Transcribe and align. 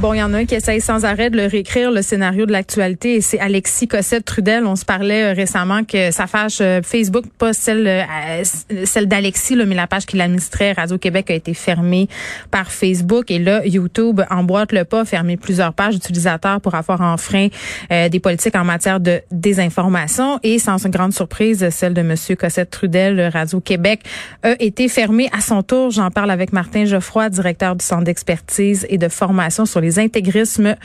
Bon, 0.00 0.14
il 0.14 0.18
y 0.18 0.22
en 0.22 0.32
a 0.32 0.38
un 0.38 0.44
qui 0.46 0.54
essaye 0.54 0.80
sans 0.80 1.04
arrêt 1.04 1.28
de 1.28 1.36
le 1.36 1.44
réécrire, 1.44 1.90
le 1.90 2.00
scénario 2.00 2.46
de 2.46 2.52
l'actualité, 2.52 3.16
et 3.16 3.20
c'est 3.20 3.38
Alexis 3.38 3.86
Cossette-Trudel. 3.86 4.64
On 4.64 4.74
se 4.74 4.86
parlait 4.86 5.24
euh, 5.24 5.32
récemment 5.34 5.84
que 5.84 6.10
sa 6.10 6.26
page 6.26 6.56
euh, 6.62 6.80
Facebook, 6.82 7.26
pas 7.36 7.52
celle 7.52 7.86
euh, 7.86 8.42
celle 8.86 9.08
d'Alexis, 9.08 9.56
mais 9.56 9.74
la 9.74 9.86
page 9.86 10.06
qu'il 10.06 10.22
administrait, 10.22 10.72
Radio-Québec, 10.72 11.30
a 11.30 11.34
été 11.34 11.52
fermée 11.52 12.08
par 12.50 12.72
Facebook. 12.72 13.30
Et 13.30 13.38
là, 13.38 13.60
YouTube 13.66 14.22
emboîte 14.30 14.72
le 14.72 14.86
pas, 14.86 15.04
fermé 15.04 15.36
plusieurs 15.36 15.74
pages 15.74 15.92
d'utilisateurs 15.96 16.62
pour 16.62 16.74
avoir 16.74 17.02
enfreint 17.02 17.48
des 17.90 18.20
politiques 18.20 18.56
en 18.56 18.64
matière 18.64 19.00
de 19.00 19.20
désinformation. 19.30 20.40
Et 20.42 20.58
sans 20.58 20.82
une 20.82 20.92
grande 20.92 21.12
surprise, 21.12 21.68
celle 21.70 21.92
de 21.92 22.02
Monsieur 22.02 22.36
Cossette-Trudel, 22.36 23.28
Radio-Québec, 23.32 24.00
a 24.42 24.54
été 24.60 24.88
fermée 24.88 25.28
à 25.36 25.42
son 25.42 25.62
tour. 25.62 25.90
J'en 25.90 26.10
parle 26.10 26.30
avec 26.30 26.52
Martin 26.54 26.86
Geoffroy, 26.86 27.28
directeur 27.28 27.76
du 27.76 27.84
Centre 27.84 28.04
d'expertise 28.04 28.86
et 28.88 28.96
de 28.96 29.08
formation 29.08 29.66
sur 29.66 29.80
les 29.80 29.89
les 29.90 29.98
intégrismes 29.98 30.76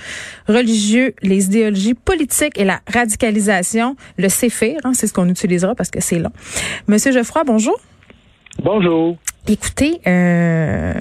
religieux, 0.47 1.13
les 1.21 1.45
idéologies 1.45 1.93
politiques 1.93 2.59
et 2.59 2.65
la 2.65 2.79
radicalisation, 2.91 3.95
le 4.17 4.27
CFIR, 4.29 4.79
hein, 4.83 4.93
c'est 4.93 5.05
ce 5.05 5.13
qu'on 5.13 5.29
utilisera 5.29 5.75
parce 5.75 5.91
que 5.91 6.01
c'est 6.01 6.17
long. 6.17 6.31
Monsieur 6.87 7.11
Geoffroy, 7.11 7.43
bonjour. 7.45 7.79
Bonjour. 8.63 9.17
Écoutez, 9.47 10.01
euh, 10.07 10.93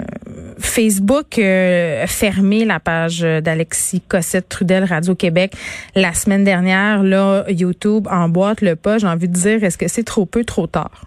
Facebook 0.59 1.39
euh, 1.39 2.05
a 2.05 2.07
fermé 2.07 2.67
la 2.67 2.79
page 2.79 3.21
d'Alexis 3.21 4.03
Cossette 4.03 4.51
Trudel 4.51 4.85
Radio 4.85 5.15
Québec 5.15 5.55
la 5.95 6.13
semaine 6.13 6.45
dernière. 6.45 7.03
Là, 7.03 7.45
YouTube 7.49 8.07
emboîte 8.11 8.61
le 8.61 8.77
pas. 8.77 8.99
J'ai 8.99 9.07
envie 9.07 9.29
de 9.29 9.33
dire, 9.33 9.65
est-ce 9.65 9.79
que 9.79 9.89
c'est 9.89 10.05
trop 10.05 10.27
peu, 10.27 10.45
trop 10.45 10.67
tard? 10.67 11.07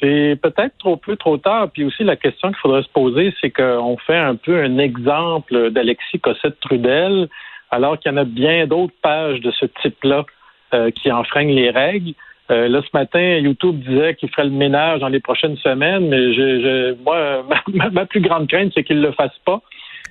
C'est 0.00 0.38
peut-être 0.42 0.76
trop 0.78 0.96
peu, 0.96 1.16
trop 1.16 1.38
tard. 1.38 1.70
Puis 1.72 1.84
aussi, 1.84 2.04
la 2.04 2.16
question 2.16 2.48
qu'il 2.48 2.58
faudrait 2.58 2.82
se 2.82 2.88
poser, 2.88 3.34
c'est 3.40 3.50
qu'on 3.50 3.96
fait 3.98 4.16
un 4.16 4.34
peu 4.34 4.62
un 4.62 4.78
exemple 4.78 5.70
d'Alexis 5.70 6.20
Cossette-Trudel, 6.20 7.28
alors 7.70 7.98
qu'il 7.98 8.12
y 8.12 8.14
en 8.14 8.18
a 8.18 8.24
bien 8.24 8.66
d'autres 8.66 8.94
pages 9.02 9.40
de 9.40 9.50
ce 9.50 9.66
type-là 9.82 10.24
euh, 10.74 10.90
qui 10.90 11.10
enfreignent 11.10 11.54
les 11.54 11.70
règles. 11.70 12.12
Euh, 12.50 12.68
là, 12.68 12.80
ce 12.82 12.96
matin, 12.96 13.38
YouTube 13.38 13.80
disait 13.80 14.14
qu'il 14.14 14.28
ferait 14.30 14.44
le 14.44 14.50
ménage 14.50 15.00
dans 15.00 15.08
les 15.08 15.20
prochaines 15.20 15.56
semaines, 15.56 16.08
mais 16.08 16.34
je, 16.34 16.94
moi, 17.02 17.44
ma, 17.92 18.06
plus 18.06 18.20
grande 18.20 18.48
crainte, 18.48 18.72
c'est 18.74 18.84
qu'il 18.84 19.00
ne 19.00 19.06
le 19.06 19.12
fasse 19.12 19.36
pas 19.44 19.60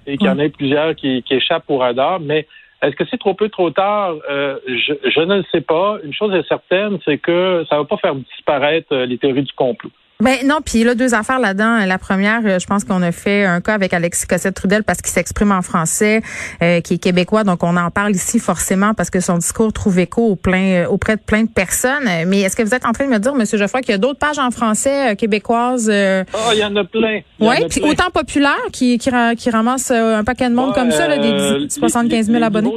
et 0.08 0.18
qu'il 0.18 0.28
y 0.28 0.30
en 0.30 0.40
ait 0.40 0.50
plusieurs 0.50 0.96
qui, 0.96 1.24
qui 1.24 1.36
échappent 1.36 1.70
au 1.70 1.78
radar. 1.78 2.20
Mais 2.20 2.48
est-ce 2.82 2.96
que 2.96 3.06
c'est 3.10 3.18
trop 3.18 3.34
peu, 3.34 3.50
trop 3.50 3.72
tard? 3.72 4.16
Euh, 4.30 4.60
je, 4.68 5.22
ne 5.22 5.38
le 5.38 5.44
sais 5.52 5.62
pas. 5.62 5.98
Une 6.04 6.14
chose 6.14 6.34
est 6.34 6.48
certaine, 6.48 7.00
c'est 7.06 7.18
que 7.18 7.66
ça 7.70 7.76
ne 7.76 7.82
va 7.82 7.86
pas 7.86 7.98
faire 7.98 8.16
disparaître 8.16 8.94
euh, 8.94 9.06
les 9.06 9.18
théories 9.18 9.44
du 9.44 9.54
complot. 9.54 9.92
Ben 10.22 10.38
non, 10.46 10.60
puis 10.64 10.84
là 10.86 10.96
deux 10.96 11.14
affaires 11.14 11.40
là-dedans. 11.40 11.86
La 11.86 11.98
première, 11.98 12.40
euh, 12.46 12.58
je 12.58 12.66
pense 12.66 12.86
qu'on 12.86 13.02
a 13.02 13.12
fait 13.12 13.44
un 13.44 13.60
cas 13.60 13.74
avec 13.74 13.94
Alexis 13.94 14.26
Cossette 14.28 14.56
Trudel 14.56 14.84
parce 14.84 15.02
qu'il 15.02 15.12
s'exprime 15.12 15.52
en 15.52 15.62
français, 15.62 16.22
qui 16.60 16.94
est 16.94 16.98
québécois, 16.98 17.44
donc 17.44 17.64
on 17.64 17.76
en 17.76 17.92
parle 17.92 18.12
ici 18.12 18.40
forcément 18.40 18.94
parce 18.94 19.10
que 19.10 19.20
son 19.20 19.38
discours 19.38 19.74
trouve 19.74 20.00
écho 20.00 20.22
au 20.22 20.36
plein, 20.36 20.86
auprès 20.88 21.18
de 21.18 21.22
plein 21.22 21.44
de 21.44 21.50
personnes. 21.50 22.10
Mais 22.28 22.42
est-ce 22.42 22.56
que 22.56 22.64
vous 22.64 22.74
êtes 22.74 22.86
en 22.86 22.92
train 22.92 23.06
de 23.06 23.12
me 23.12 23.20
dire, 23.20 23.36
Monsieur 23.36 23.58
Geoffroy, 23.58 23.82
qu'il 23.82 23.92
y 23.92 23.96
a 23.96 23.98
d'autres 23.98 24.20
pages 24.20 24.40
en 24.40 24.52
français 24.52 25.16
québécoises 25.16 25.90
Oh, 25.90 26.50
il 26.54 26.60
y 26.60 26.64
en 26.64 26.76
a 26.76 26.84
plein. 26.84 27.20
Oui, 27.40 27.56
puis 27.70 27.82
autant 27.82 28.10
populaires 28.14 28.56
qui, 28.72 28.98
qui, 28.98 29.10
qui 29.38 29.50
ramassent 29.50 29.92
un 29.92 30.24
paquet 30.24 30.50
de 30.50 30.56
monde 30.56 30.74
comme 30.74 30.92
ça, 30.92 31.08
là, 31.08 31.18
des 31.18 31.70
75 31.70 32.28
000 32.28 32.44
abonnés. 32.44 32.72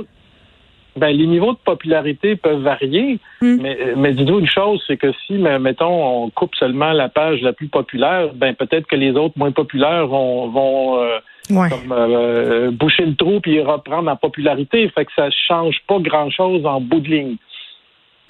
Ben, 0.98 1.16
les 1.16 1.26
niveaux 1.26 1.52
de 1.52 1.58
popularité 1.58 2.36
peuvent 2.36 2.62
varier, 2.62 3.18
hmm. 3.40 3.56
mais, 3.60 3.78
mais 3.96 4.12
dites-vous 4.12 4.40
une 4.40 4.48
chose, 4.48 4.82
c'est 4.86 4.96
que 4.96 5.12
si, 5.26 5.34
mettons, 5.34 6.24
on 6.24 6.30
coupe 6.30 6.54
seulement 6.56 6.92
la 6.92 7.08
page 7.08 7.40
la 7.42 7.52
plus 7.52 7.68
populaire, 7.68 8.34
ben 8.34 8.54
peut-être 8.54 8.86
que 8.86 8.96
les 8.96 9.12
autres 9.12 9.34
moins 9.36 9.52
populaires 9.52 10.06
vont, 10.06 10.48
vont 10.48 11.02
euh, 11.02 11.18
euh, 11.50 12.70
boucher 12.70 13.06
le 13.06 13.14
trou 13.14 13.40
puis 13.40 13.60
reprendre 13.60 14.10
en 14.10 14.16
popularité. 14.16 14.88
Fait 14.90 15.04
que 15.04 15.12
ça 15.16 15.28
change 15.48 15.76
pas 15.86 15.98
grand-chose 15.98 16.66
en 16.66 16.80
bout 16.80 17.00
de 17.00 17.08
ligne. 17.08 17.36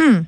Hmm. 0.01 0.21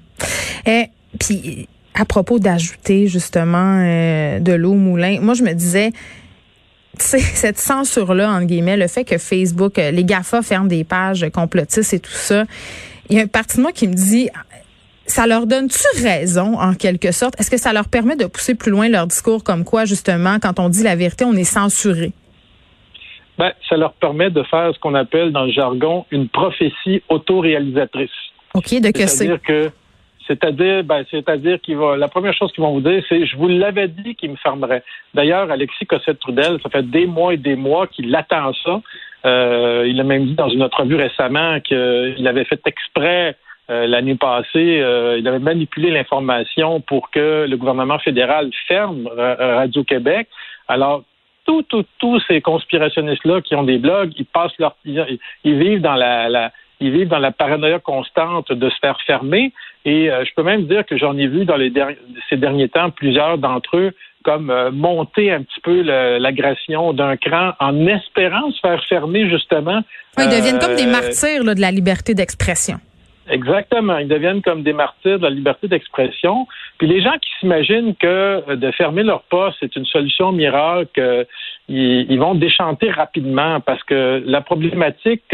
Et 0.66 0.86
puis, 1.18 1.68
à 1.94 2.04
propos 2.04 2.38
d'ajouter 2.38 3.06
justement 3.06 3.78
euh, 3.78 4.40
de 4.40 4.52
l'eau 4.52 4.72
au 4.72 4.74
moulin, 4.74 5.20
moi 5.20 5.34
je 5.34 5.42
me 5.42 5.52
disais 5.52 5.90
cette 6.98 7.58
censure-là, 7.58 8.30
entre 8.30 8.46
guillemets, 8.46 8.76
le 8.76 8.88
fait 8.88 9.04
que 9.04 9.18
Facebook, 9.18 9.78
euh, 9.78 9.90
les 9.90 10.04
GAFA 10.04 10.42
ferment 10.42 10.66
des 10.66 10.84
pages 10.84 11.26
complotistes 11.32 11.94
et 11.94 12.00
tout 12.00 12.10
ça, 12.10 12.44
il 13.08 13.16
y 13.16 13.18
a 13.20 13.22
une 13.22 13.28
partie 13.28 13.56
de 13.56 13.62
moi 13.62 13.72
qui 13.72 13.88
me 13.88 13.94
dit, 13.94 14.28
ça 15.06 15.26
leur 15.26 15.46
donne-tu 15.46 16.02
raison, 16.02 16.58
en 16.58 16.74
quelque 16.74 17.12
sorte? 17.12 17.38
Est-ce 17.40 17.50
que 17.50 17.58
ça 17.58 17.72
leur 17.72 17.88
permet 17.88 18.16
de 18.16 18.26
pousser 18.26 18.54
plus 18.54 18.70
loin 18.70 18.88
leur 18.88 19.06
discours 19.06 19.42
comme 19.42 19.64
quoi, 19.64 19.84
justement, 19.84 20.38
quand 20.40 20.58
on 20.58 20.68
dit 20.68 20.82
la 20.82 20.96
vérité, 20.96 21.24
on 21.24 21.34
est 21.34 21.44
censuré? 21.44 22.12
Ben, 23.38 23.52
ça 23.68 23.76
leur 23.76 23.94
permet 23.94 24.30
de 24.30 24.42
faire 24.44 24.70
ce 24.74 24.78
qu'on 24.78 24.94
appelle 24.94 25.32
dans 25.32 25.44
le 25.44 25.52
jargon 25.52 26.04
une 26.10 26.28
prophétie 26.28 27.02
autoréalisatrice. 27.08 28.10
OK, 28.54 28.80
de 28.80 28.90
que 28.90 29.06
c'est? 29.06 29.26
C'est-à-dire 29.26 29.42
que 29.42 29.70
c'est-à-dire, 30.30 30.84
ben, 30.84 31.04
c'est-à-dire 31.10 31.60
qu'il 31.60 31.76
va, 31.76 31.96
la 31.96 32.06
première 32.06 32.32
chose 32.34 32.52
qu'ils 32.52 32.62
vont 32.62 32.72
vous 32.72 32.80
dire, 32.80 33.02
c'est, 33.08 33.26
je 33.26 33.36
vous 33.36 33.48
l'avais 33.48 33.88
dit 33.88 34.14
qu'il 34.14 34.30
me 34.30 34.36
fermerait. 34.36 34.84
D'ailleurs, 35.12 35.50
Alexis 35.50 35.86
Cossette-Trudel, 35.86 36.58
ça 36.62 36.70
fait 36.70 36.88
des 36.88 37.06
mois 37.06 37.34
et 37.34 37.36
des 37.36 37.56
mois 37.56 37.88
qu'il 37.88 38.14
attend 38.14 38.52
ça. 38.64 38.80
Euh, 39.26 39.86
il 39.88 39.98
a 40.00 40.04
même 40.04 40.26
dit 40.26 40.34
dans 40.34 40.48
une 40.48 40.62
entrevue 40.62 40.94
récemment 40.94 41.58
qu'il 41.58 42.28
avait 42.28 42.44
fait 42.44 42.60
exprès 42.64 43.36
euh, 43.70 43.88
l'année 43.88 44.14
passée, 44.14 44.80
euh, 44.80 45.16
il 45.18 45.26
avait 45.26 45.40
manipulé 45.40 45.90
l'information 45.90 46.80
pour 46.80 47.10
que 47.10 47.46
le 47.48 47.56
gouvernement 47.56 47.98
fédéral 47.98 48.50
ferme 48.68 49.08
Radio-Québec. 49.16 50.28
Alors, 50.68 51.02
tous, 51.44 51.64
tous, 51.64 51.84
tous 51.98 52.22
ces 52.28 52.40
conspirationnistes-là 52.40 53.40
qui 53.40 53.56
ont 53.56 53.64
des 53.64 53.78
blogs, 53.78 54.12
ils 54.16 54.26
passent 54.26 54.56
leur, 54.60 54.76
ils, 54.84 55.18
vivent 55.44 55.80
dans 55.80 55.96
la 55.96 56.52
ils 56.80 56.90
vivent 56.90 57.08
dans 57.08 57.18
la 57.18 57.30
paranoïa 57.30 57.78
constante 57.78 58.52
de 58.52 58.70
se 58.70 58.76
faire 58.80 58.98
fermer. 59.06 59.52
Et 59.84 60.10
euh, 60.10 60.24
je 60.24 60.30
peux 60.34 60.42
même 60.42 60.66
dire 60.66 60.84
que 60.84 60.96
j'en 60.96 61.16
ai 61.16 61.26
vu 61.26 61.44
dans 61.44 61.56
les 61.56 61.72
ces 62.28 62.36
derniers 62.36 62.68
temps 62.68 62.90
plusieurs 62.90 63.38
d'entre 63.38 63.76
eux 63.76 63.92
comme 64.22 64.50
euh, 64.50 64.70
monter 64.70 65.32
un 65.32 65.42
petit 65.42 65.60
peu 65.62 65.80
l'agression 66.18 66.92
d'un 66.92 67.16
cran 67.16 67.52
en 67.58 67.86
espérant 67.86 68.50
se 68.50 68.60
faire 68.60 68.84
fermer 68.84 69.30
justement. 69.30 69.80
ils 70.18 70.28
deviennent 70.28 70.58
comme 70.58 70.74
des 70.74 70.86
euh, 70.86 70.90
martyrs 70.90 71.44
de 71.44 71.60
la 71.60 71.70
liberté 71.70 72.14
d'expression. 72.14 72.78
Exactement. 73.30 73.96
Ils 73.98 74.08
deviennent 74.08 74.42
comme 74.42 74.62
des 74.62 74.72
martyrs 74.72 75.18
de 75.18 75.22
la 75.22 75.30
liberté 75.30 75.68
d'expression. 75.68 76.48
Puis 76.78 76.88
les 76.88 77.00
gens 77.00 77.16
qui 77.22 77.30
s'imaginent 77.38 77.94
que 77.94 78.56
de 78.56 78.70
fermer 78.72 79.04
leur 79.04 79.22
poste, 79.22 79.58
c'est 79.60 79.76
une 79.76 79.86
solution 79.86 80.32
miracle, 80.32 81.26
ils, 81.68 82.18
vont 82.18 82.34
déchanter 82.34 82.90
rapidement 82.90 83.60
parce 83.60 83.84
que 83.84 84.20
la 84.26 84.40
problématique 84.40 85.32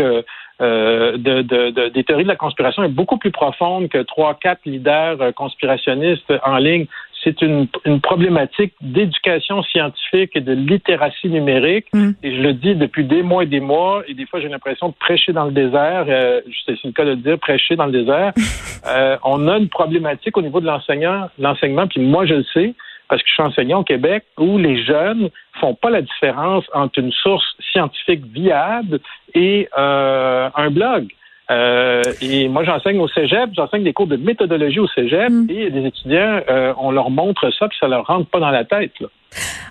euh, 0.62 1.18
de, 1.18 1.42
de, 1.42 1.88
des 1.90 2.04
théories 2.04 2.22
de 2.22 2.28
la 2.28 2.36
conspiration 2.36 2.82
est 2.82 2.88
beaucoup 2.88 3.18
plus 3.18 3.30
profonde 3.30 3.88
que 3.88 3.98
trois, 3.98 4.34
quatre 4.34 4.60
leaders 4.64 5.20
euh, 5.20 5.32
conspirationnistes 5.32 6.32
en 6.44 6.56
ligne. 6.56 6.86
C'est 7.22 7.42
une, 7.42 7.66
une, 7.84 8.00
problématique 8.00 8.72
d'éducation 8.80 9.62
scientifique 9.64 10.30
et 10.34 10.40
de 10.40 10.52
littératie 10.52 11.28
numérique. 11.28 11.88
Mm. 11.92 12.10
Et 12.22 12.36
je 12.36 12.40
le 12.40 12.54
dis 12.54 12.74
depuis 12.74 13.04
des 13.04 13.22
mois 13.22 13.42
et 13.42 13.46
des 13.46 13.60
mois, 13.60 14.02
et 14.08 14.14
des 14.14 14.24
fois 14.26 14.40
j'ai 14.40 14.48
l'impression 14.48 14.88
de 14.88 14.94
prêcher 14.94 15.32
dans 15.32 15.44
le 15.44 15.52
désert. 15.52 16.06
Euh, 16.08 16.40
c'est 16.64 16.82
le 16.84 16.92
cas 16.92 17.04
de 17.04 17.16
dire 17.16 17.38
prêcher 17.38 17.76
dans 17.76 17.86
le 17.86 17.92
désert. 17.92 18.32
euh, 18.86 19.16
on 19.24 19.48
a 19.48 19.58
une 19.58 19.68
problématique 19.68 20.36
au 20.38 20.42
niveau 20.42 20.60
de 20.60 20.66
l'enseignant, 20.66 21.28
l'enseignement, 21.38 21.86
puis 21.86 22.00
moi 22.00 22.24
je 22.24 22.34
le 22.34 22.44
sais 22.54 22.74
parce 23.08 23.22
que 23.22 23.28
je 23.28 23.34
suis 23.34 23.42
enseignant 23.42 23.80
au 23.80 23.84
Québec, 23.84 24.24
où 24.38 24.58
les 24.58 24.82
jeunes 24.82 25.30
font 25.60 25.74
pas 25.74 25.90
la 25.90 26.02
différence 26.02 26.64
entre 26.74 26.98
une 26.98 27.12
source 27.12 27.46
scientifique 27.72 28.24
viable 28.26 29.00
et 29.34 29.68
euh, 29.78 30.48
un 30.54 30.70
blog. 30.70 31.08
Euh, 31.50 32.02
et 32.20 32.48
moi, 32.48 32.64
j'enseigne 32.64 32.98
au 32.98 33.08
cégep, 33.08 33.50
j'enseigne 33.54 33.84
des 33.84 33.92
cours 33.92 34.08
de 34.08 34.16
méthodologie 34.16 34.80
au 34.80 34.88
cégep, 34.88 35.30
mm. 35.30 35.46
et 35.50 35.70
des 35.70 35.86
étudiants, 35.86 36.40
euh, 36.50 36.74
on 36.78 36.90
leur 36.90 37.10
montre 37.10 37.50
ça, 37.50 37.68
puis 37.68 37.78
ça 37.80 37.86
leur 37.86 38.06
rentre 38.06 38.28
pas 38.28 38.40
dans 38.40 38.50
la 38.50 38.64
tête. 38.64 38.98
Là. 39.00 39.08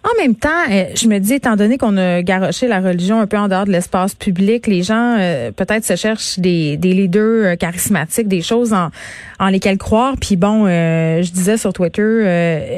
En 0.06 0.22
même 0.22 0.36
temps, 0.36 0.50
euh, 0.70 0.86
je 0.96 1.08
me 1.08 1.18
dis, 1.18 1.34
étant 1.34 1.56
donné 1.56 1.80
qu'on 1.80 1.98
a 1.98 2.22
garoché 2.22 2.68
la 2.68 2.80
religion 2.80 3.20
un 3.20 3.26
peu 3.26 3.38
en 3.38 3.48
dehors 3.48 3.66
de 3.66 3.72
l'espace 3.72 4.14
public, 4.14 4.68
les 4.68 4.84
gens 4.84 5.18
euh, 5.18 5.52
peut-être 5.52 5.84
se 5.84 5.96
cherchent 5.96 6.38
des, 6.38 6.78
des 6.78 6.94
leaders 6.94 7.24
euh, 7.24 7.56
charismatiques, 7.56 8.28
des 8.28 8.44
choses 8.44 8.72
en, 8.72 8.92
en 9.40 9.48
lesquelles 9.48 9.80
croire. 9.80 10.14
Puis 10.22 10.36
bon, 10.36 10.66
je 10.68 11.32
disais 11.32 11.58
sur 11.58 11.74
Twitter, 11.74 12.02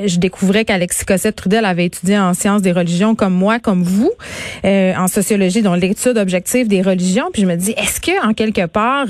je 0.06 0.18
découvrais 0.18 0.66
qu'Alexis 0.66 1.06
Cossette-Trudel 1.06 1.66
avait 1.66 1.86
étudié 1.86 2.18
en 2.18 2.34
sciences 2.34 2.62
des 2.62 2.72
religions 2.72 3.13
comme 3.13 3.33
moi, 3.33 3.60
comme 3.60 3.83
vous, 3.83 4.12
en 4.63 5.07
sociologie, 5.07 5.62
donc 5.62 5.80
l'étude 5.80 6.18
objective 6.18 6.68
des 6.68 6.81
religions. 6.81 7.25
Puis 7.31 7.44
je 7.44 7.48
me 7.48 7.56
dis, 7.56 7.72
est-ce 7.72 8.00
que 8.01 8.25
en 8.28 8.33
quelque 8.33 8.66
part, 8.66 9.06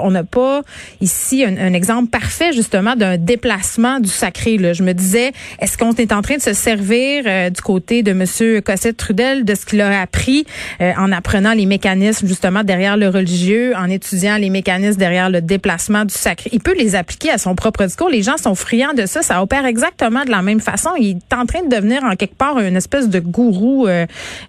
on 0.00 0.10
n'a 0.10 0.24
pas 0.24 0.62
ici 1.00 1.44
un, 1.44 1.56
un, 1.56 1.72
exemple 1.72 2.10
parfait 2.10 2.52
justement 2.52 2.96
d'un 2.96 3.16
déplacement 3.16 4.00
du 4.00 4.10
sacré? 4.10 4.58
Là? 4.58 4.72
Je 4.72 4.82
me 4.82 4.92
disais, 4.92 5.32
est-ce 5.60 5.78
qu'on 5.78 5.92
est 5.92 6.12
en 6.12 6.20
train 6.20 6.36
de 6.36 6.42
se 6.42 6.52
servir 6.52 7.03
dire 7.04 7.50
du 7.50 7.60
côté 7.60 8.02
de 8.02 8.10
M. 8.10 8.62
Cossette 8.62 8.96
Trudel 8.96 9.44
de 9.44 9.54
ce 9.54 9.66
qu'il 9.66 9.80
a 9.80 10.00
appris 10.00 10.46
en 10.80 11.12
apprenant 11.12 11.52
les 11.52 11.66
mécanismes 11.66 12.26
justement 12.26 12.62
derrière 12.62 12.96
le 12.96 13.08
religieux, 13.08 13.74
en 13.76 13.88
étudiant 13.88 14.36
les 14.36 14.50
mécanismes 14.50 14.98
derrière 14.98 15.30
le 15.30 15.40
déplacement 15.40 16.04
du 16.04 16.14
sacré. 16.14 16.50
Il 16.52 16.60
peut 16.60 16.76
les 16.76 16.94
appliquer 16.94 17.30
à 17.30 17.38
son 17.38 17.54
propre 17.54 17.84
discours. 17.84 18.08
Les 18.08 18.22
gens 18.22 18.36
sont 18.36 18.54
friands 18.54 18.94
de 18.94 19.06
ça. 19.06 19.22
Ça 19.22 19.42
opère 19.42 19.66
exactement 19.66 20.24
de 20.24 20.30
la 20.30 20.42
même 20.42 20.60
façon. 20.60 20.90
Il 20.98 21.16
est 21.18 21.34
en 21.34 21.46
train 21.46 21.64
de 21.64 21.74
devenir 21.74 22.04
en 22.04 22.16
quelque 22.16 22.36
part 22.36 22.58
une 22.58 22.76
espèce 22.76 23.08
de 23.08 23.20
gourou 23.20 23.86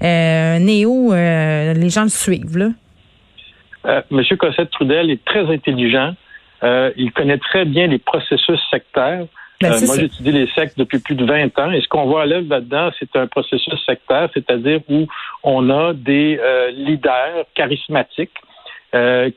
néo. 0.01 1.13
les 1.13 1.89
gens 1.89 2.03
le 2.03 2.09
suivent. 2.09 2.57
Là. 2.57 2.69
Euh, 3.85 4.01
Monsieur 4.09 4.35
Cossette 4.35 4.71
Trudel 4.71 5.11
est 5.11 5.23
très 5.25 5.45
intelligent. 5.45 6.15
Euh, 6.63 6.91
il 6.97 7.11
connaît 7.11 7.37
très 7.37 7.65
bien 7.65 7.87
les 7.87 7.99
processus 7.99 8.59
sectaires. 8.71 9.25
Ben, 9.61 9.71
euh, 9.71 9.85
moi, 9.85 9.95
j'étudie 9.97 10.31
les 10.31 10.47
sectes 10.47 10.77
depuis 10.77 10.99
plus 10.99 11.15
de 11.15 11.25
20 11.25 11.57
ans 11.59 11.71
et 11.71 11.81
ce 11.81 11.87
qu'on 11.87 12.05
voit 12.05 12.23
à 12.23 12.25
l'œuvre 12.25 12.49
là-dedans, 12.49 12.91
c'est 12.99 13.15
un 13.15 13.27
processus 13.27 13.79
sectaire, 13.85 14.29
c'est-à-dire 14.33 14.81
où 14.89 15.07
on 15.43 15.69
a 15.69 15.93
des 15.93 16.39
leaders 16.73 17.45
charismatiques 17.53 18.37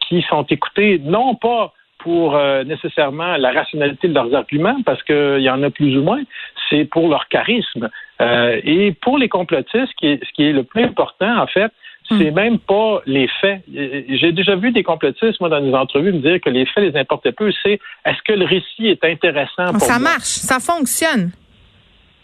qui 0.09 0.23
sont 0.29 0.45
écoutés 0.45 1.01
non 1.05 1.35
pas 1.35 1.73
pour 1.99 2.39
nécessairement 2.65 3.37
la 3.37 3.51
rationalité 3.51 4.09
de 4.09 4.15
leurs 4.15 4.35
arguments, 4.35 4.77
parce 4.85 5.03
qu'il 5.03 5.41
y 5.41 5.51
en 5.51 5.63
a 5.63 5.71
plus 5.71 5.97
ou 5.97 6.03
moins, 6.03 6.23
c'est 6.69 6.85
pour 6.85 7.09
leur 7.09 7.29
charisme. 7.29 7.89
et 8.21 8.93
pour 9.01 9.19
les 9.19 9.29
complotistes, 9.29 9.93
ce 10.01 10.33
qui 10.35 10.43
est 10.43 10.53
le 10.53 10.65
plus 10.65 10.85
important, 10.85 11.39
en 11.39 11.47
fait, 11.47 11.73
c'est 12.09 12.31
hmm. 12.31 12.35
même 12.35 12.59
pas 12.59 13.01
les 13.07 13.29
faits. 13.41 13.63
J'ai 13.69 14.33
déjà 14.33 14.57
vu 14.57 14.73
des 14.73 14.83
complotistes, 14.83 15.41
moi, 15.41 15.49
dans 15.49 15.61
des 15.61 15.75
entrevues, 15.75 16.13
me 16.13 16.21
dire 16.21 16.41
que 16.41 16.51
les 16.51 16.65
faits 16.67 16.93
les 16.93 16.99
importaient 16.99 17.33
peu. 17.33 17.51
C'est 17.63 17.81
est-ce 18.07 18.23
que 18.25 18.33
le 18.33 18.47
récit 18.47 18.87
est 18.87 19.05
intéressant 19.05 19.73
pour 19.73 19.81
Ça 19.81 19.99
marche, 19.99 20.25
ça 20.25 20.59
fonctionne. 20.59 21.31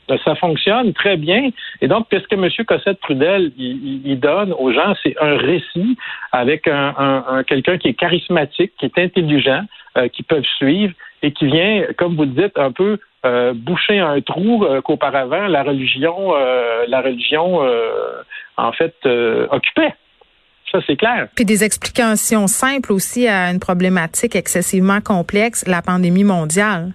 Ben, 0.09 0.19
ça 0.25 0.35
fonctionne 0.35 0.93
très 0.93 1.17
bien. 1.17 1.51
Et 1.81 1.89
donc, 1.89 2.09
qu'est-ce 2.11 2.29
que 2.29 2.35
M. 2.35 2.49
Cossette-Trudel 2.67 3.53
il, 3.57 4.21
donne 4.21 4.53
aux 4.53 4.73
gens, 4.73 4.95
c'est 5.03 5.15
un 5.21 5.37
récit 5.37 5.97
avec 6.33 6.69
un, 6.69 7.43
quelqu'un 7.47 7.79
qui 7.79 7.89
est 7.89 7.95
charismatique, 7.95 8.73
qui 8.79 8.87
est 8.87 8.99
intelligent, 8.99 9.63
euh, 9.97 10.09
qui 10.09 10.23
peuvent 10.23 10.45
suivre 10.59 10.93
et 11.23 11.33
qui 11.33 11.47
vient, 11.47 11.85
comme 11.97 12.17
vous 12.17 12.25
le 12.25 12.31
dites, 12.43 12.59
un 12.59 12.73
peu 12.73 12.99
euh, 13.25 13.55
boucher 13.55 13.99
un 13.99 14.21
trou 14.21 14.65
euh, 14.65 14.83
qu'auparavant 14.83 15.47
la 15.47 15.63
religion, 15.63 16.35
la 16.87 17.01
religion, 17.01 17.61
en 18.57 18.73
fait, 18.73 18.95
occupait. 19.51 19.95
Ça, 20.71 20.81
c'est 20.87 20.97
clair. 20.97 21.29
Puis 21.37 21.45
des 21.45 21.63
explications 21.63 22.47
simples 22.47 22.93
aussi 22.93 23.29
à 23.29 23.51
une 23.51 23.61
problématique 23.61 24.35
excessivement 24.35 25.01
complexe, 25.01 25.65
la 25.69 25.83
pandémie 25.83 26.25
mondiale. 26.25 26.93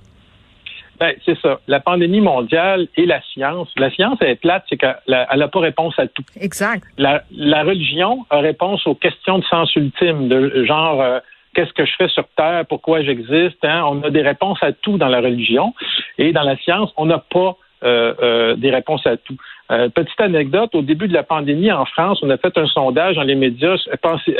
Ben, 0.99 1.15
c'est 1.25 1.39
ça. 1.39 1.61
La 1.67 1.79
pandémie 1.79 2.19
mondiale 2.19 2.87
et 2.97 3.05
la 3.05 3.21
science. 3.21 3.69
La 3.77 3.89
science, 3.89 4.17
elle 4.21 4.31
est 4.31 4.35
plate, 4.35 4.65
c'est 4.67 4.75
qu'elle 4.75 4.97
n'a 5.07 5.47
pas 5.47 5.59
réponse 5.59 5.97
à 5.97 6.07
tout. 6.07 6.25
Exact. 6.39 6.83
La, 6.97 7.23
religion 7.63 8.25
a 8.29 8.39
réponse 8.39 8.85
aux 8.85 8.95
questions 8.95 9.39
de 9.39 9.45
sens 9.45 9.73
ultime, 9.75 10.27
de 10.27 10.65
genre 10.65 11.01
euh, 11.01 11.19
qu'est-ce 11.53 11.71
que 11.71 11.85
je 11.85 11.95
fais 11.97 12.09
sur 12.09 12.27
Terre, 12.35 12.65
pourquoi 12.67 13.01
j'existe? 13.01 13.63
Hein? 13.63 13.83
On 13.87 14.01
a 14.03 14.09
des 14.09 14.21
réponses 14.21 14.61
à 14.61 14.73
tout 14.73 14.97
dans 14.97 15.07
la 15.07 15.21
religion. 15.21 15.73
Et 16.17 16.33
dans 16.33 16.43
la 16.43 16.57
science, 16.57 16.91
on 16.97 17.05
n'a 17.05 17.19
pas 17.19 17.55
euh, 17.83 18.13
euh, 18.21 18.55
des 18.55 18.71
réponses 18.71 19.05
à 19.07 19.15
tout. 19.15 19.37
petite 19.69 20.19
anecdote, 20.19 20.75
au 20.75 20.81
début 20.81 21.07
de 21.07 21.13
la 21.13 21.23
pandémie 21.23 21.71
en 21.71 21.85
France, 21.85 22.19
on 22.23 22.29
a 22.29 22.37
fait 22.37 22.57
un 22.57 22.67
sondage 22.67 23.15
dans 23.15 23.23
les 23.23 23.35
médias. 23.35 23.77
Pensez, 24.01 24.35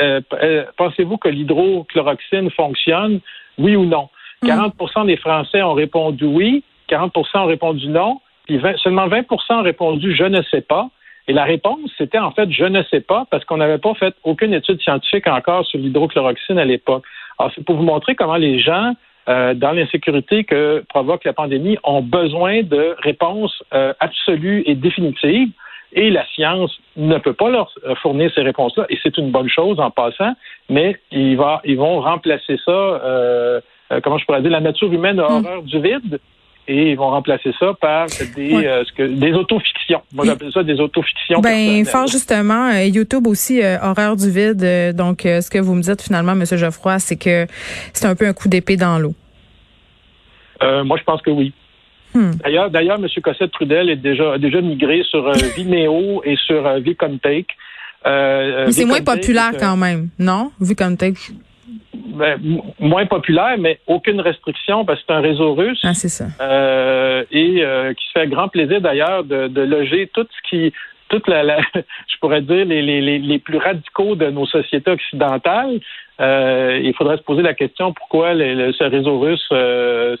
pensez-vous 0.76 1.16
que 1.16 1.28
l'hydrochloroxine 1.28 2.50
fonctionne, 2.50 3.20
oui 3.56 3.76
ou 3.76 3.86
non? 3.86 4.10
40 4.44 4.74
mm. 4.74 5.06
des 5.06 5.16
Français 5.16 5.62
ont 5.62 5.74
répondu 5.74 6.24
oui, 6.24 6.64
40% 6.88 7.38
ont 7.38 7.46
répondu 7.46 7.88
non, 7.88 8.20
puis 8.46 8.60
seulement 8.82 9.08
20% 9.08 9.24
ont 9.50 9.62
répondu 9.62 10.14
je 10.14 10.24
ne 10.24 10.42
sais 10.42 10.62
pas. 10.62 10.88
Et 11.28 11.32
la 11.32 11.44
réponse, 11.44 11.90
c'était 11.96 12.18
en 12.18 12.32
fait 12.32 12.50
je 12.50 12.64
ne 12.64 12.82
sais 12.84 13.00
pas 13.00 13.26
parce 13.30 13.44
qu'on 13.44 13.58
n'avait 13.58 13.78
pas 13.78 13.94
fait 13.94 14.14
aucune 14.24 14.54
étude 14.54 14.80
scientifique 14.80 15.28
encore 15.28 15.64
sur 15.66 15.78
l'hydrochloroxine 15.78 16.58
à 16.58 16.64
l'époque. 16.64 17.04
Alors, 17.38 17.52
c'est 17.54 17.64
pour 17.64 17.76
vous 17.76 17.84
montrer 17.84 18.14
comment 18.14 18.36
les 18.36 18.58
gens, 18.58 18.94
euh, 19.28 19.54
dans 19.54 19.72
l'insécurité 19.72 20.44
que 20.44 20.84
provoque 20.88 21.24
la 21.24 21.32
pandémie, 21.32 21.78
ont 21.84 22.02
besoin 22.02 22.62
de 22.62 22.96
réponses 22.98 23.62
euh, 23.72 23.92
absolues 24.00 24.62
et 24.66 24.74
définitives. 24.74 25.50
Et 25.92 26.10
la 26.10 26.26
science 26.26 26.78
ne 26.96 27.18
peut 27.18 27.32
pas 27.32 27.48
leur 27.50 27.72
fournir 28.02 28.30
ces 28.34 28.42
réponses-là. 28.42 28.86
Et 28.90 28.98
c'est 29.02 29.16
une 29.18 29.30
bonne 29.30 29.48
chose 29.48 29.80
en 29.80 29.90
passant, 29.90 30.34
mais 30.68 30.96
ils, 31.10 31.38
ils 31.64 31.76
vont 31.76 32.00
remplacer 32.00 32.58
ça 32.64 32.70
euh, 32.70 33.60
euh, 33.92 34.00
comment 34.02 34.18
je 34.18 34.24
pourrais 34.24 34.42
dire, 34.42 34.50
la 34.50 34.60
nature 34.60 34.92
humaine 34.92 35.18
a 35.18 35.28
hmm. 35.28 35.44
horreur 35.44 35.62
du 35.62 35.80
vide 35.80 36.20
et 36.68 36.90
ils 36.90 36.96
vont 36.96 37.10
remplacer 37.10 37.52
ça 37.58 37.74
par 37.80 38.06
des, 38.36 38.54
euh, 38.54 38.84
ce 38.84 38.92
que, 38.92 39.02
des 39.02 39.32
autofictions. 39.32 40.02
Moi, 40.12 40.24
j'appelle 40.24 40.52
ça 40.52 40.62
des 40.62 40.78
autofictions. 40.78 41.40
Ben, 41.40 41.84
fort 41.84 42.06
justement, 42.06 42.70
euh, 42.70 42.84
YouTube 42.84 43.26
aussi, 43.26 43.60
horreur 43.82 44.16
du 44.16 44.30
vide. 44.30 44.94
donc, 44.94 45.22
ce 45.22 45.50
que 45.50 45.58
vous 45.58 45.74
me 45.74 45.82
dites 45.82 46.02
finalement, 46.02 46.32
M. 46.32 46.44
Geoffroy, 46.44 46.98
c'est 46.98 47.16
que 47.16 47.46
c'est 47.92 48.06
un 48.06 48.14
peu 48.14 48.26
un 48.26 48.32
coup 48.32 48.48
d'épée 48.48 48.76
dans 48.76 48.98
l'eau. 48.98 49.14
moi, 50.60 50.96
je 50.98 51.04
pense 51.04 51.22
que 51.22 51.30
oui. 51.30 51.52
Hmm. 52.14 52.32
D'ailleurs, 52.42 52.70
d'ailleurs, 52.70 52.98
M. 52.98 53.06
Cossette 53.22 53.52
Trudel 53.52 53.88
est 53.88 53.96
déjà, 53.96 54.34
a 54.34 54.38
déjà 54.38 54.60
migré 54.60 55.02
sur 55.08 55.30
Vimeo 55.56 56.22
et 56.24 56.36
sur 56.36 56.62
VComTake. 56.80 57.56
Euh, 58.06 58.70
c'est 58.70 58.84
moins 58.84 59.02
populaire 59.02 59.52
quand 59.58 59.76
même, 59.76 60.08
non? 60.18 60.52
VComTake. 60.60 61.18
Ben, 61.92 62.38
moins 62.78 63.06
populaire, 63.06 63.56
mais 63.58 63.78
aucune 63.86 64.20
restriction 64.20 64.84
parce 64.84 65.00
que 65.00 65.06
c'est 65.08 65.14
un 65.14 65.20
réseau 65.20 65.54
russe. 65.54 65.80
Ah, 65.84 65.94
c'est 65.94 66.08
ça. 66.08 66.26
Euh, 66.40 67.24
et 67.30 67.62
euh, 67.62 67.94
qui 67.94 68.06
se 68.06 68.12
fait 68.12 68.26
grand 68.26 68.48
plaisir 68.48 68.80
d'ailleurs 68.80 69.24
de, 69.24 69.48
de, 69.48 69.60
loger 69.62 70.10
tout 70.12 70.26
ce 70.28 70.48
qui, 70.48 70.72
toute 71.08 71.28
la, 71.28 71.42
la 71.42 71.58
je 71.74 72.18
pourrais 72.20 72.42
dire 72.42 72.64
les, 72.64 72.82
les, 72.82 73.18
les, 73.18 73.38
plus 73.38 73.58
radicaux 73.58 74.16
de 74.16 74.26
nos 74.30 74.46
sociétés 74.46 74.90
occidentales. 74.90 75.80
Euh, 76.20 76.80
il 76.82 76.94
faudrait 76.94 77.16
se 77.16 77.22
poser 77.22 77.42
la 77.42 77.54
question 77.54 77.92
pourquoi 77.92 78.34
ce 78.34 78.84
réseau 78.84 79.18
russe, 79.20 79.46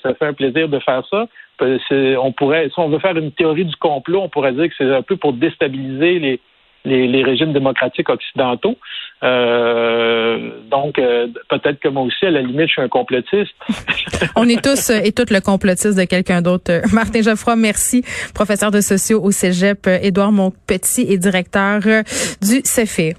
ça 0.02 0.14
fait 0.14 0.26
un 0.26 0.32
plaisir 0.32 0.68
de 0.68 0.78
faire 0.78 1.02
ça? 1.10 1.26
On 1.60 2.32
pourrait, 2.32 2.70
si 2.72 2.78
on 2.78 2.88
veut 2.88 3.00
faire 3.00 3.16
une 3.16 3.32
théorie 3.32 3.66
du 3.66 3.76
complot, 3.76 4.22
on 4.22 4.28
pourrait 4.30 4.52
dire 4.52 4.68
que 4.68 4.74
c'est 4.78 4.94
un 4.94 5.02
peu 5.02 5.16
pour 5.16 5.34
déstabiliser 5.34 6.18
les, 6.18 6.40
les, 6.84 7.06
les 7.06 7.22
régimes 7.22 7.52
démocratiques 7.52 8.08
occidentaux. 8.08 8.76
Euh, 9.22 10.50
donc, 10.70 10.98
euh, 10.98 11.26
peut-être 11.48 11.78
que 11.80 11.88
moi 11.88 12.02
aussi, 12.02 12.24
à 12.26 12.30
la 12.30 12.40
limite, 12.40 12.68
je 12.68 12.72
suis 12.72 12.82
un 12.82 12.88
complotiste. 12.88 13.54
On 14.36 14.48
est 14.48 14.62
tous 14.62 14.90
euh, 14.90 15.00
et 15.04 15.12
toutes 15.12 15.30
le 15.30 15.40
complotiste 15.40 15.98
de 15.98 16.04
quelqu'un 16.04 16.42
d'autre. 16.42 16.80
Martin 16.92 17.22
Geoffroy, 17.22 17.56
merci. 17.56 18.02
Professeur 18.34 18.70
de 18.70 18.80
sociaux 18.80 19.22
au 19.22 19.30
Cégep, 19.30 19.86
Édouard 19.86 20.32
Montpetit 20.32 21.06
et 21.08 21.18
directeur 21.18 21.80
du 21.80 22.60
CEFIR. 22.64 23.14